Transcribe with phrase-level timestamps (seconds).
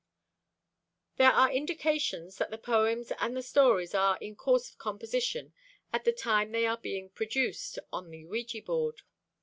[1.17, 5.53] There are indications that the poems and the stories are in course of composition
[5.93, 9.03] at the time they are being produced on the ouija board.